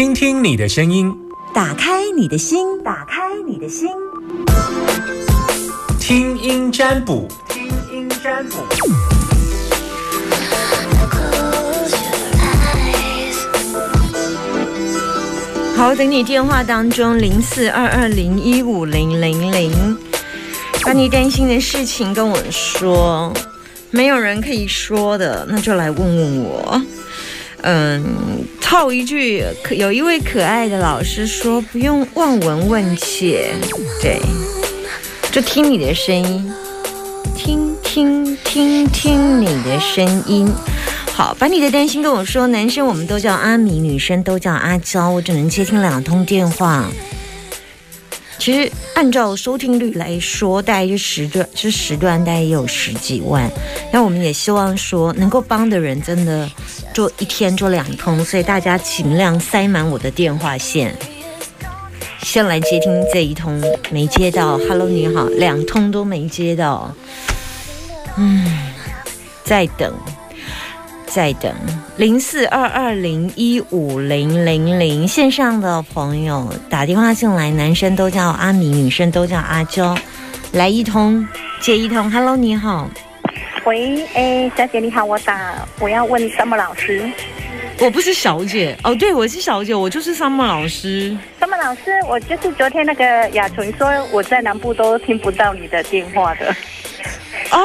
[0.00, 1.14] 听听你的声音，
[1.52, 3.86] 打开你的心，打开你的心，
[6.00, 8.56] 听音占卜，听音占卜。
[15.76, 19.98] 好，等你电话当中零四二二零一五零零零，
[20.82, 23.30] 把你担心的事情跟我说，
[23.90, 26.80] 没有人可以说的，那就来问问我。
[27.62, 33.50] 嗯，套一句，可有一位可爱的老师说，不用望闻问切，
[34.00, 34.20] 对，
[35.30, 36.52] 就听你的声音，
[37.36, 40.50] 听听听听你的声音。
[41.12, 42.46] 好，把你的担心跟我说。
[42.46, 46.86] 男生我们都叫阿米，女生都叫阿娇，我只能接听两通电话。
[48.40, 53.48] 其实按照收听率来说，大概这时段这时段大概也有十几万。
[53.92, 56.50] 那我们也希望说，能够帮的人真的
[56.94, 60.96] 做一天做两通，所以大家尽量塞满我的电话线。
[62.22, 64.56] 先来接听这一通，没接到。
[64.56, 66.94] Hello，你好，两通都没接到。
[68.16, 68.72] 嗯，
[69.44, 69.92] 在等。
[71.10, 71.52] 在等
[71.96, 79.96] 零四二二零一五零零零线上的朋友打电话进来，男生都叫阿米，女生都叫阿娇，
[80.52, 81.26] 来一通
[81.60, 82.88] 接一通，Hello，你好，
[83.64, 87.10] 喂，哎，小姐你好，我打我要问 Summer 老师，
[87.80, 96.54] 我不是小姐哦，对，我是小姐，我就是 Summer 老师，Summer 老师，我就是昨天那个雅纯说我在南部都听不到你的电话的。
[97.50, 97.58] 哦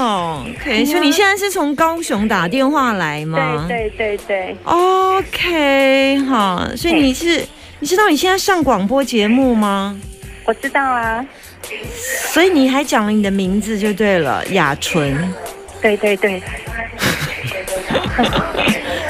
[0.00, 3.66] ，OK，所以你现在是从高雄打电话来吗？
[3.68, 4.56] 对对对对。
[4.64, 7.46] OK，好，所以你是
[7.78, 9.98] 你知道你现在上广播节目吗？
[10.44, 11.24] 我知道啊。
[12.32, 15.32] 所以你还讲了你的名字就对了，雅纯。
[15.80, 16.42] 对对对。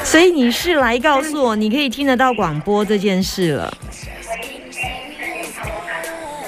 [0.03, 3.77] 所以你是来告诉我你可以听得到广播这件事了，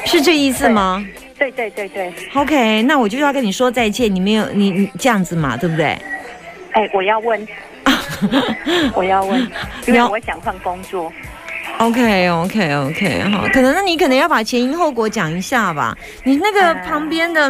[0.06, 1.06] 是这意思吗？
[1.52, 4.14] 对对对对，OK，那我就要跟你说再见。
[4.14, 5.98] 你没有你你这样子嘛，对不对？
[6.72, 7.46] 哎，我要问，
[8.96, 9.52] 我要问，
[9.86, 11.12] 因为我想换工作。
[11.80, 15.98] OK OK OK，好，可能那你可能要把前因后果讲一下吧。
[16.24, 17.50] 你那个旁边的，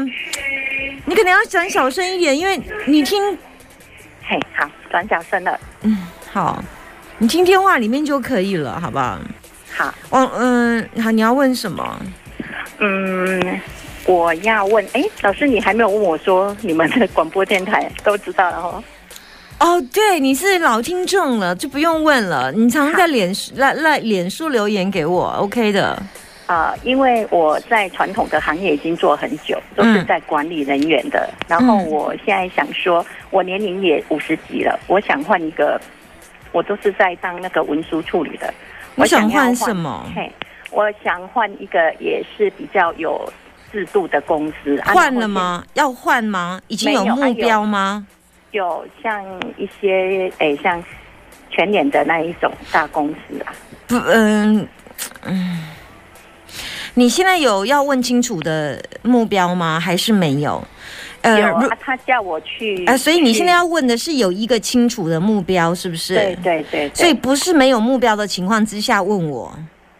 [1.05, 3.37] 你可能要讲小声一点，因为你听。
[4.23, 5.59] 嘿，好，转小声了。
[5.83, 5.97] 嗯，
[6.31, 6.63] 好，
[7.19, 9.19] 你听电话里面就可以了，好不好？
[9.77, 9.93] 好。
[10.09, 11.99] 哦，嗯，好，你要问什么？
[12.79, 13.59] 嗯。
[14.05, 18.83] 我要问，哎，老师，你还没有问我说你们的广播电台都知道了哈？
[19.59, 22.51] 哦，对，你是老听众了，就不用问了。
[22.51, 25.97] 你常在脸书、来来脸书留言给我，OK 的。
[26.47, 31.29] 啊，因为我在传统的行业已经做很久，都是在管理人员的。
[31.47, 35.79] 然后我现在想说，我年龄也五十几了，我想换一个，
[36.51, 38.53] 我都是在当那个文书处理的。
[38.95, 40.05] 我想换什么？
[40.13, 40.29] 嘿，
[40.71, 43.31] 我想换一个也是比较有。
[43.73, 45.65] 制度的公司换了吗？
[45.73, 46.61] 要换吗？
[46.67, 48.05] 已经有目标吗？
[48.51, 49.25] 有像
[49.57, 50.81] 一些诶，像
[51.49, 53.51] 全年的那一种大公司啊。
[53.87, 54.67] 不，嗯
[55.23, 55.59] 嗯，
[56.93, 59.79] 你现在有要问清楚的目标吗？
[59.79, 60.63] 还是没有？
[61.21, 61.41] 呃，
[61.79, 66.13] 他叫我去啊，所以你现在要问的是有一个清楚的目标，是不是？
[66.13, 66.91] 对对对。
[66.93, 69.51] 所以不是没有目标的情况之下问我。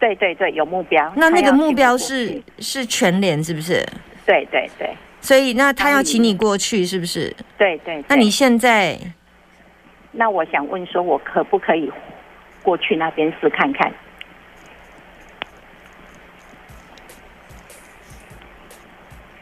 [0.03, 1.13] 对对对，有目标。
[1.15, 3.81] 那那个目标是是全联，是不是？
[4.25, 4.93] 对对对。
[5.21, 7.33] 所以那他要请你过去，是不是？
[7.57, 8.03] 对对。
[8.09, 8.99] 那你现在？
[10.11, 11.89] 那我想问，说我可不可以
[12.61, 13.89] 过去那边试看看？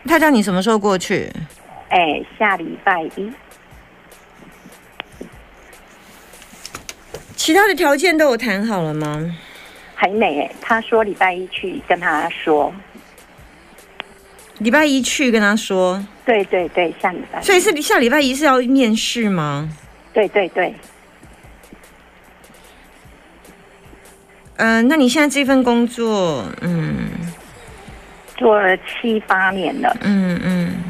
[0.06, 1.28] 他叫你什么时候过去？
[1.90, 3.34] 哎，下礼拜一。
[7.36, 9.36] 其他的条件都有谈好了吗？
[10.02, 12.74] 还没，他说礼拜一去跟他说，
[14.58, 19.70] 礼拜一去跟他说，对对对，下礼拜，所以是下礼拜一是要面试吗？
[20.12, 20.74] 对对对。
[24.56, 27.12] 嗯，那你现在这份工作，嗯，
[28.36, 30.84] 做了七八年了，嗯嗯，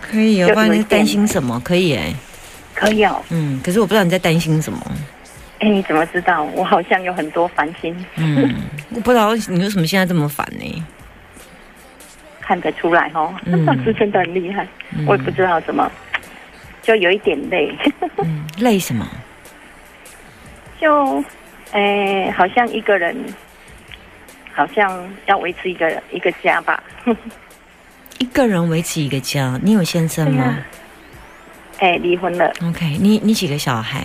[0.00, 2.14] 可以，我不知道你在担心什么，可以哎，
[2.76, 4.80] 可以哦，嗯，可是我不知道你在担心什么。
[5.62, 6.42] 哎，你怎么知道？
[6.56, 7.94] 我好像有很多烦心。
[8.16, 8.52] 嗯，
[8.94, 10.84] 我不知道你为什么现在这么烦呢？
[12.40, 13.32] 看得出来哦，
[13.64, 14.66] 老师真的很厉害。
[15.06, 15.88] 我也不知道怎么，
[16.82, 17.72] 就有一点累。
[18.18, 19.06] 嗯， 累什么？
[20.80, 21.22] 就，
[21.70, 23.16] 哎，好像一个人，
[24.52, 26.82] 好像要维持一个一个家吧。
[28.18, 30.58] 一个人维持一个家，你有先生吗？
[31.78, 32.52] 哎，离婚了。
[32.64, 34.04] OK，你你几个小孩？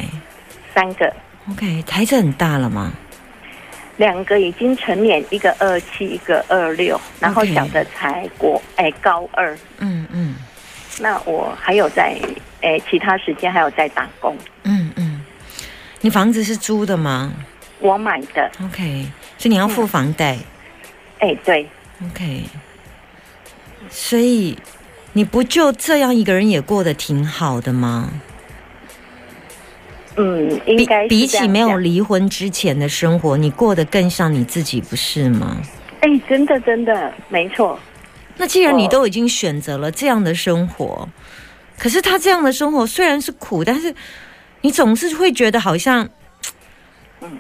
[0.75, 1.12] 三个，
[1.51, 2.91] OK，孩子很大了吗？
[3.97, 9.57] 两个已经成年，一个二七，一个二六，然后小的才国哎高二。
[9.79, 10.35] 嗯嗯
[10.99, 12.15] 那我还有在
[12.61, 15.23] 哎其他时间还有在打工，嗯嗯。
[16.01, 17.33] 你房子是租的吗
[17.79, 18.51] 我买的。
[18.63, 19.07] ？OK，
[19.38, 20.38] 所以你要付房贷。
[21.19, 21.67] 哎，对
[22.05, 22.43] ，OK，
[23.89, 24.55] 所以
[25.13, 28.11] 你不就这样一个人也过得挺好的吗？
[30.17, 35.57] 嗯，应比该是比起没有离婚之前的生活，你过得更像你自己，不是吗？
[36.01, 37.79] 哎，真的真的没错。
[38.35, 41.07] 那既然你都已经选择了这样的生活，
[41.77, 43.93] 可是他这样的生活虽然是苦，但是
[44.61, 46.07] 你总是会觉得好像，
[47.21, 47.37] 嗯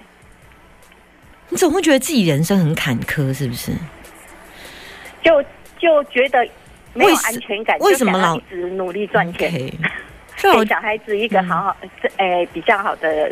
[1.49, 3.71] 你总会觉得自己人生很坎坷，是不是？
[5.23, 5.41] 就
[5.79, 6.47] 就觉得
[6.93, 9.71] 没有安全感，为什么老一直努力赚钱
[10.53, 13.31] 给小孩子一个好好，这诶、比较好的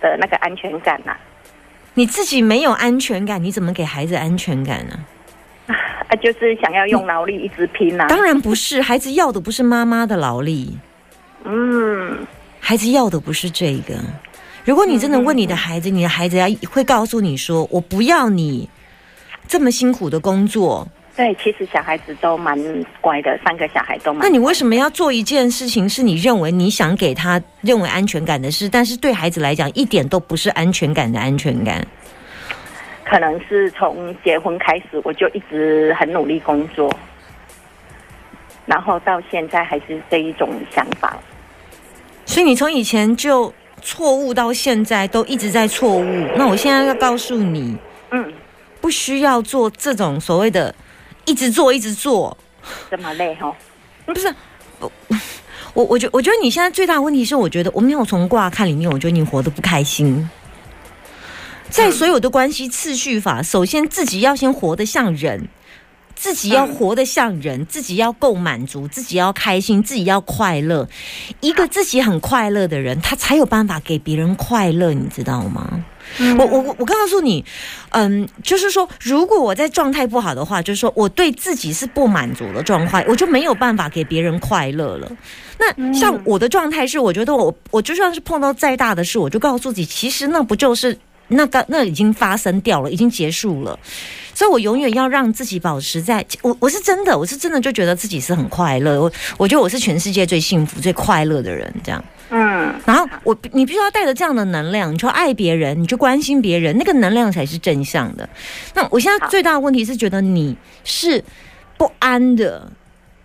[0.00, 1.16] 的那个安全感呐、
[1.94, 4.94] 你自己没有安全感，你怎么给孩子安全感呢、
[6.08, 10.78] 啊，就是想要用劳力一直拼呐、当然不是，孩子要的不是妈妈的劳力，
[11.44, 12.26] 嗯，
[12.60, 13.94] 孩子要的不是这个。
[14.64, 18.68] 如果你真的问你的孩子，你的孩子要会告诉你说：“我不要你
[19.48, 20.86] 这么辛苦的工作。
[21.20, 22.58] 对，其实小孩子都蛮
[22.98, 24.22] 乖的，三个小孩都”蛮。
[24.22, 31.86] 那你为什么要做一件事情是你认为你想给他认为安全感的事，但是对孩子来讲一点都不是安全感的安全感？
[33.04, 36.90] 可能是从结婚开始，我就一直很努力工作，
[38.64, 41.18] 然后到现在还是这一种想法。
[42.24, 43.52] 所以你从以前就
[43.82, 46.26] 错误到现在都一直在错误。
[46.34, 47.76] 那我现在要告诉你，
[48.10, 48.32] 嗯，
[48.80, 50.74] 不需要做这种所谓的
[51.24, 52.36] 一直做一直做。
[52.90, 53.54] 这么累哈？
[54.06, 54.34] 不是，
[54.80, 54.90] 我
[55.74, 60.28] 我我觉我觉得你现在最大的问题是，我觉得我没有从卦看里面，我觉得你活得不开心。
[61.68, 65.48] 在所有的关系次序法，首先自己要先活得像人，
[66.16, 70.88] 自己要活得像人，自己要够满足，自己要开心，自己要快乐。
[71.40, 75.84] 一个自己很快乐的人，他才有办法给别人快乐，你知道吗？
[76.38, 77.44] 我我我我告诉你，
[77.90, 85.10] 嗯，就是说，如果我在状态不好的话，就是说我对自己是不满足的状态，我就没有办法给别人快乐了。
[85.58, 90.96] 那像我的状态是，我觉得我我就算是碰到再大的事，我就告诉自己，其实那不就是
[91.28, 93.78] 那个那已经发生掉了，已经结束了。
[94.34, 102.02] 所以我永远要让自己保持在，我我是真的，我是真的就觉得自己是很快乐，我我觉得我是全世界最幸福、最快乐的人，这样。
[102.60, 108.28] 嗯，然后我你必须要带着这样的能量，你就爱别人，你就关心别人，那个能量才是正向的。
[108.74, 111.22] 那我现在最大的问题是觉得你是
[111.76, 112.70] 不安的，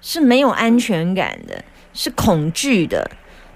[0.01, 3.09] 是没有安全感的，是恐惧的，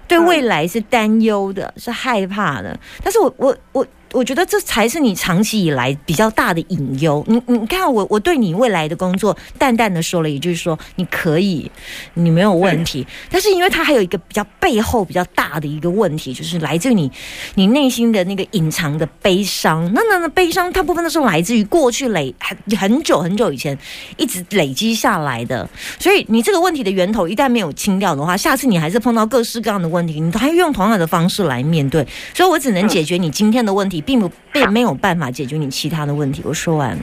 [0.06, 2.78] 对未来是担忧的，是害怕的。
[3.02, 3.86] 但是我我我。
[4.12, 7.24] 我觉得这才是你长期以来比较大的隐忧。
[7.28, 11.70] 你你看我，我对你未来的工作淡淡的说了一句说你可以，
[12.14, 13.06] 你没有问题。
[13.30, 17.10] 但是因为它还有一个比较背后比较大的一个问题，就是来自于你
[17.54, 19.88] 你内心的那个隐藏的悲伤。
[19.94, 23.78] 那那那悲伤，大部分都是来自于过去累很很久很久以前
[24.16, 25.68] 一直累积下来的。
[25.98, 32.04] 所以你这个问题的源头一旦没有清掉的话，下次你还是碰到各式各样的问题，你还会用同样的方式来面对。
[32.34, 33.99] 所以我只能解决你今天的问题。
[34.00, 36.42] 并不并没有办法解决你其他的问题。
[36.44, 37.02] 我说完了。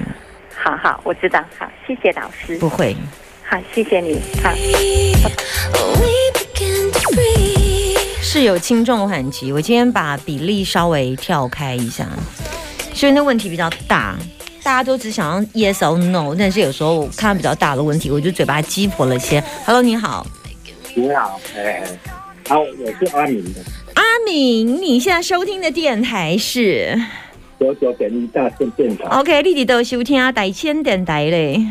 [0.56, 1.44] 好好，我知道。
[1.58, 2.58] 好，谢谢老师。
[2.58, 2.96] 不会。
[3.44, 4.20] 好，谢谢你。
[4.44, 4.52] 好。
[8.22, 9.52] 是有轻重缓急。
[9.54, 12.06] 我今天把比例稍微跳开一下，
[12.94, 14.16] 所以那问题比较大。
[14.64, 19.42] 大家都只想要 yes or no，但是有时候我看到比较大的问题，我就嘴巴鸡婆了些。
[19.66, 20.28] Hello，你好。
[20.94, 21.84] 你好，哎，
[22.48, 23.60] 好，我是阿明的。
[23.96, 26.98] 阿明，你现在收听的电台是
[27.60, 29.04] 九九点一大线电台。
[29.10, 31.62] OK，你哋都收听啊，大千电台嘞。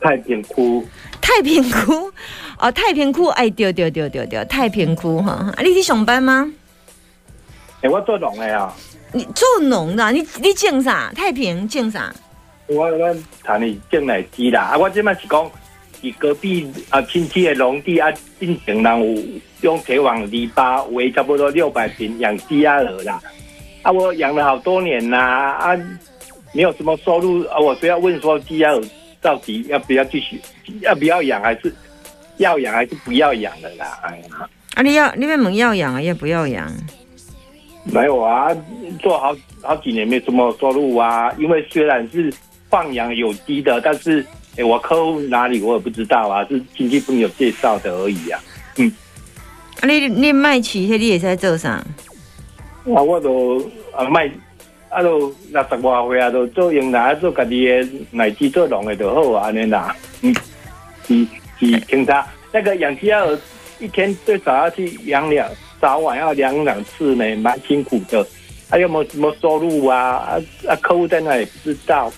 [0.00, 0.84] 太平窟。
[1.20, 2.10] 太平窟
[2.58, 5.52] 哦，太平窟，哎，对对对对对，太平窟哈。
[5.56, 6.52] 啊，你去上班吗？
[7.82, 8.74] 哎，我做农的啊。
[9.12, 11.12] 你做农的，你你种啥？
[11.14, 12.12] 太平种啥？
[12.66, 15.48] 我我谈你种奶鸡啦，啊，我即摆是讲，
[16.00, 19.22] 伫隔壁啊亲戚的农地啊，进前人有
[19.62, 23.20] 用铁网篱笆围差不多六百平养鸡鸭鹅啦，
[23.82, 25.76] 啊，我养了好多年啦，啊，
[26.52, 28.80] 没有什么收入啊，我所以要问说鸡鸭鹅
[29.20, 30.40] 到底要不要继续，
[30.80, 31.74] 要不要养，还是
[32.36, 33.98] 要养还是不要养的啦？
[34.02, 36.72] 哎呀，啊，你要你们问要养啊，要不要养？
[37.84, 38.48] 没有啊，
[39.00, 42.32] 做好好几年没什么收入啊，因为虽然是
[42.70, 44.24] 放养有机的，但是。
[44.58, 48.40] 哎，我客户哪里我也不知道啊，是亲戚朋友介绍的而已啊。
[48.76, 48.92] 嗯，
[49.80, 51.80] 啊，你你卖旗，迄你也在做啥？
[52.82, 53.60] 我，我都
[53.92, 54.28] 啊啊卖，
[54.88, 59.94] 啊都六十外岁啊，都做用来做家己的奶鸡做农的就好啊，安尼啦。
[60.22, 60.34] 嗯，
[61.06, 61.24] 是
[61.60, 63.32] 是听他那个养鸡要
[63.78, 65.48] 一天最少要去养两，
[65.80, 68.26] 早晚要养两次呢，蛮辛苦的。
[68.68, 69.96] 还有没有什么收入啊？
[69.98, 70.36] 啊
[70.66, 72.12] 啊，客户在那里不知道。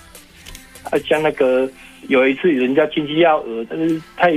[0.89, 1.69] 啊，像那个
[2.07, 4.33] 有一次人家亲戚要鹅，但是太。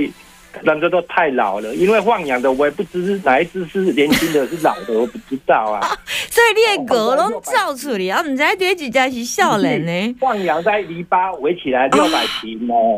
[0.63, 5.81] 人家都太老了，因为放养的我也不知是哪一只是年轻的，是老的，我不知道啊。
[6.31, 10.15] 所以你的鹅拢照出来，啊，唔知第几只是少年呢？
[10.17, 12.97] 放养在篱笆围起来六百平哦，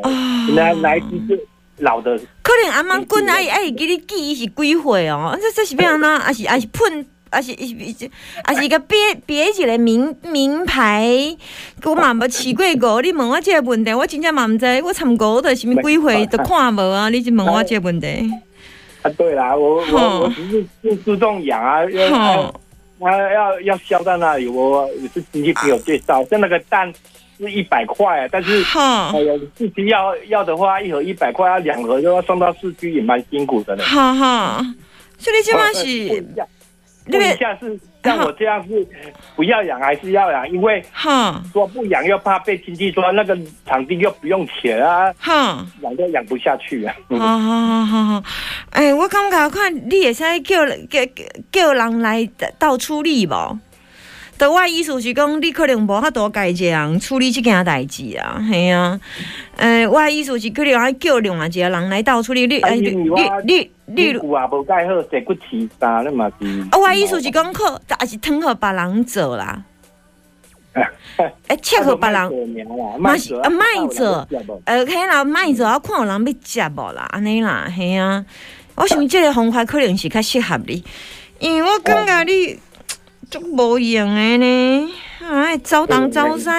[0.55, 1.47] 哪哪一只是
[1.77, 2.15] 老的？
[2.43, 5.36] 可能阿妈滚阿姨阿姨给你记伊是几岁哦？
[5.41, 6.19] 这这是变哪？
[6.19, 7.03] 还是还是喷？
[7.29, 8.10] 而是一是
[8.43, 11.36] 啊是一个别别一个名名牌，
[11.84, 13.01] 我嘛无试过过。
[13.01, 14.65] 你问我这个问题，我真正嘛唔知。
[14.84, 17.10] 我参过的是咪几回都看无啊？
[17.10, 18.07] 你就问我这个问题。
[19.01, 22.10] 啊，对啦，我我我只是注注重养啊，要
[23.00, 24.48] 要要要销到那里。
[24.48, 26.91] 我也是亲戚朋友介绍，像那个蛋
[27.38, 33.84] 是一百块，但是哎呀，市区要要的话，一盒一百块，要两盒就要送到市区，也蛮辛苦的呢。
[33.84, 34.65] 哈哈，
[35.17, 36.25] 所以你起码是。
[37.10, 38.88] 问一下是像我这样是
[39.36, 40.50] 不要养还是要养？
[40.50, 46.96] 因为哈说不养又怕被亲戚说那个场地又不用钱啊，哈养都养不下去啊。
[47.10, 48.24] 好好好好，
[48.72, 51.00] 哎，我感觉看你也是叫叫
[51.52, 53.36] 叫人来到处理不？
[54.38, 59.00] 的我意思是讲，你可能无法多介一个人处理这件代志啊，系啊。
[59.56, 62.46] 呃，我意思是可能爱叫另外一个人来到处理。
[62.46, 63.10] 你哎，你你
[63.46, 66.48] 你你啊，无介好，坐骨气沙了嘛是。
[66.72, 69.63] 啊，我意思是讲，可还是通和别人做啦。
[71.48, 72.32] 哎， 切和别人，
[73.00, 74.27] 卖是啊，卖做，
[74.65, 78.24] 呃，可啦，卖做啊看有人要接无啦，安尼啦，系啊。
[78.75, 80.84] 我想这个方法可能是较适合你，
[81.39, 82.60] 因为我感觉你。
[83.29, 84.89] 足无用的呢，
[85.22, 86.50] 哎，走东走西，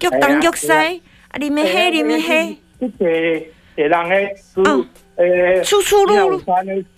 [0.00, 2.56] 喐东喐西，啊，你咪黑，你咪黑。
[2.80, 4.62] 这些别人诶，是
[5.16, 6.40] 呃，出出入入，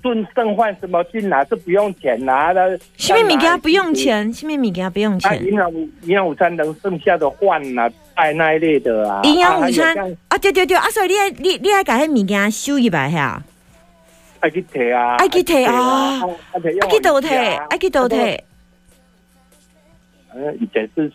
[0.00, 2.78] 顿剩饭什么进来是不用钱拿的。
[2.97, 4.33] 什么物件不用钱？
[4.33, 5.45] 什么物件不用钱？
[5.45, 9.21] 营养营养午餐能剩下的饭啊，菜那一类的啊。
[9.25, 13.43] 营养午餐啊，对对对，啊，所以你爱你你爱把迄物件收一百下。
[14.40, 16.21] 爱去提啊，爱去提啊，
[16.52, 18.16] 爱去倒提，爱去倒提。
[20.37, 21.11] 嗯，以前是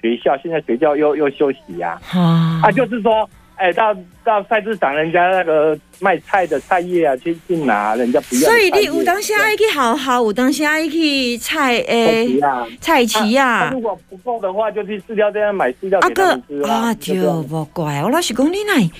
[0.00, 2.00] 学校，现在学校又又休息呀。
[2.12, 8.40] 啊，就是说，哎，到到菜市场，人家那个卖菜的菜叶啊，去去拿，人家不要。
[8.40, 12.38] 所以你有当时爱去好好，有当时爱去菜诶
[12.80, 13.70] 菜市啊。
[13.72, 16.92] 如果不够的话，就去饲料店买饲料给他们吃啊。
[16.94, 17.14] 就
[17.48, 18.90] 无怪我老是讲你奶，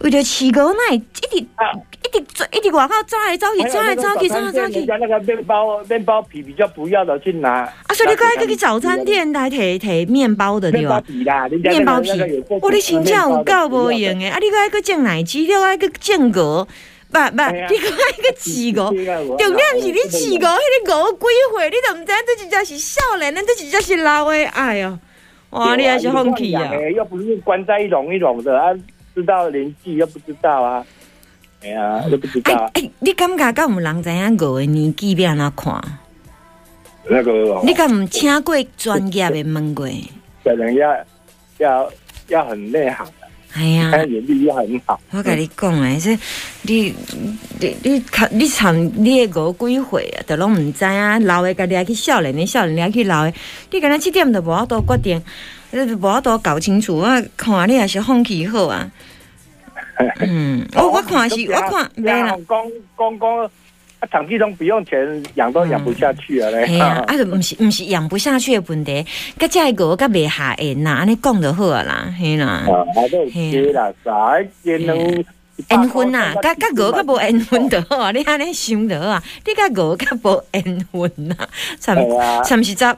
[0.00, 1.46] 为了饲狗奶，一直。
[2.02, 4.78] 一直走，一直外口走来走去，走来走去，走来走去。
[4.78, 7.60] 人家那个面包，面包皮比较不要的去拿。
[7.60, 11.00] 啊，所以你过来去早餐店来提提面包的对吧？
[11.62, 12.10] 面包皮。
[12.62, 14.38] 我的真正有够无用的，啊！
[14.40, 16.68] 你过来去种奶鸡，你过来去种鹅，
[17.10, 18.90] 不不，你过来去饲鹅。
[19.36, 21.18] 重点是你饲鹅，迄个鹅几
[21.52, 24.44] 岁，你都唔知，这真正是少年，这真正是老的。
[24.46, 24.98] 哎呦，
[25.50, 26.70] 哇，你还是放弃啊？
[26.94, 28.72] 又不是关在一笼一笼的啊，
[29.14, 30.84] 知道年纪又不知道啊。
[31.62, 32.70] 哎呀，都不知道。
[32.74, 35.82] 哎，你感觉敢有人知影五的年纪要安怎看？
[37.08, 39.88] 那个，你敢唔请过专业的问过？
[40.44, 40.96] 可能要
[41.58, 41.92] 要
[42.28, 43.06] 要很内行
[43.52, 43.60] 的。
[43.60, 45.00] 哎呀，眼力要很好。
[45.10, 46.16] 我跟你讲诶，说
[46.62, 46.94] 你
[47.60, 50.22] 你你看，你参你的五几岁啊？
[50.26, 51.18] 都拢唔知啊。
[51.20, 53.32] 老的家己去少年的，少年的去老的。
[53.70, 55.22] 你敢若七点都无法度决定，
[55.72, 57.20] 无法度搞清楚啊？
[57.36, 58.90] 看你也是放弃好啊。
[60.20, 62.34] 嗯，我我看是，我看没啦。
[62.46, 63.50] 公公公，
[64.00, 66.66] 啊，场地中不用钱养都养不下去啊嘞。
[66.66, 69.04] 系 啊，啊，唔是唔是养不下去的问题，
[69.38, 72.46] 个这个个未下咽呐，安尼讲就好啦，系啦。
[72.46, 72.84] 啊，
[73.32, 75.24] 系啦，在也能。
[75.68, 79.22] 缘分呐，甲甲鹅甲无缘分的好，你安尼想的啊？
[79.44, 81.34] 你甲鹅甲无缘分呐？
[81.78, 81.94] 什
[82.46, 82.96] 什么是咋？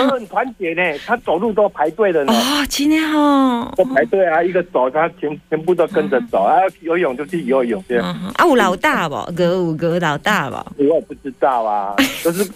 [0.00, 2.32] 鹅鹅很团结呢，他走路都排队的呢。
[2.32, 6.56] 哦，今天哈，都排队啊，一个走，他全全部都跟着走啊。
[6.80, 7.96] 游泳就去游泳去。
[7.98, 9.14] 啊，有老大不？
[9.34, 10.56] 哥有哥老大不？
[10.84, 12.50] 我也不知道啊，就是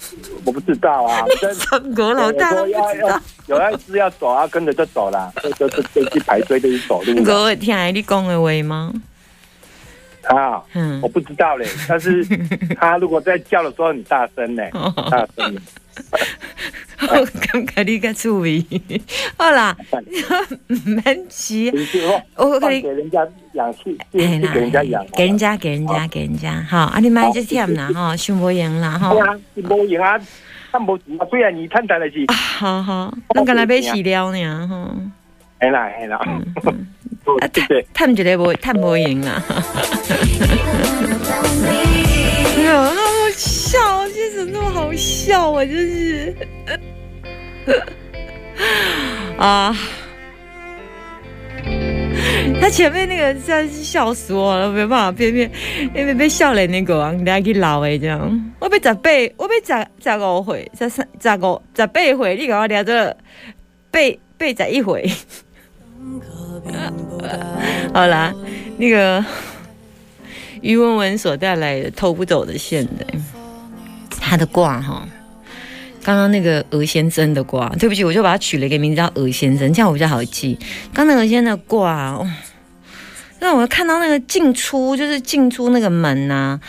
[0.44, 1.24] 我不知道啊。
[1.96, 3.20] 鹅老大不知道。
[3.46, 7.24] 有一只要走啊，跟着就走了，就就就去排队，就去走路。
[7.24, 8.40] 鹅听你讲的。
[8.40, 8.92] 话吗？
[10.24, 11.66] 啊，嗯，我不知道嘞。
[11.88, 12.24] 但是
[12.78, 14.62] 他如果在叫的时候很大声呢，
[15.10, 15.56] 大声。
[17.08, 18.64] 我 感觉你较趣味，
[19.36, 19.76] 好啦，
[20.68, 21.72] 唔免急。
[22.36, 26.62] 我给人家氧气，给人家养，给人家，给人家，给人家。
[26.68, 29.12] 好，啊，你买这忝啦，哈，想无用啦，哈。
[29.56, 30.18] 无用啊。
[30.72, 34.94] 趁无钱啊，虽然你趁但是，啊，好好，咱刚才被洗了呢，哈。
[35.60, 36.16] 系啦系啦，
[37.40, 39.42] 啊，对对，探一个无探无赢啊！
[44.90, 45.64] 好笑啊？
[45.64, 46.36] 真是
[49.38, 49.76] 啊！
[52.60, 55.48] 他前面那个真是笑死我了，没办法，偏偏
[55.92, 58.52] 偏偏被笑脸那个，你还去老诶这样。
[58.58, 63.16] 我被十八，我被十十五岁，十三十五十八岁，你给我聊这
[63.92, 64.00] 八
[64.36, 65.08] 八十一回。
[67.94, 68.34] 好啦，
[68.76, 69.24] 那个
[70.60, 73.06] 于文文所带来的偷不走的线的，
[74.20, 75.08] 他的卦哈，
[76.04, 80.56] 刚刚那个鹅先生的卦，对不起，我就把它取了一个名字叫鹅先生，这样我比较好记。
[80.94, 82.30] 刚那鹅先生的卦，哦，
[83.40, 86.60] 让我看到那个进出，就是进出那个门呐、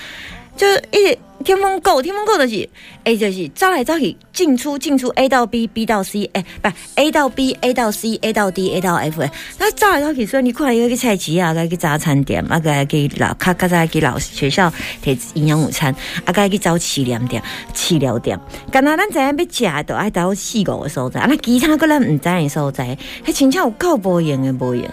[0.56, 2.70] 就是一天风够，天风够的是
[3.04, 8.96] A 就是招来招去，进出进出 A 到 B，B 到 C，哎、不 A 到 B，A 到 C，A 到 D，A 到
[8.96, 9.24] F，
[9.58, 14.72] 那招来招去，所以你看一个菜市啊，个去早餐店，啊个去老较较早去老学校
[15.04, 15.96] 摕营养午餐，
[16.26, 17.42] 啊个去找饲料店，
[17.74, 18.40] 饲料店，
[18.72, 24.86] 敢若咱知影要食，都爱到四五个所在，啊那其他个咱毋知的所在，迄真正有够无用的无用，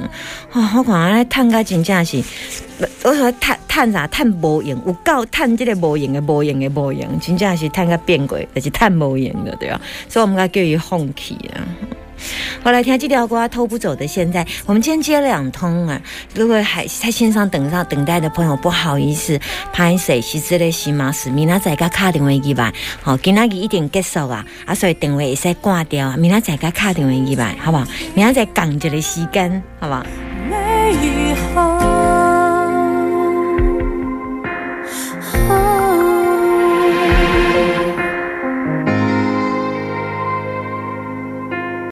[0.52, 2.22] 哦，我看安尼趁甲真正是。
[3.02, 9.80] 我说趁趁啥趁无用，有够趁即个无用的无用的无用，真正是趁甲变过，就是趁无用的对啊？
[10.08, 11.62] 所以我们该叫伊放弃啊。
[12.64, 16.02] 后来听这条歌偷不走的，现在我们今天接两通啊。
[16.34, 19.38] 如果还在线上等上等待的朋友，不好意思，
[19.72, 21.12] 拍谁是这个是吗？
[21.12, 22.72] 是明仔载甲敲电话去吧。
[23.00, 26.16] 好，今仔日一定结束啊，啊，所以电话会使挂掉啊。
[26.16, 27.86] 明仔载甲敲电话去吧，好不好？
[28.14, 30.04] 明仔载讲一个时间，好不好？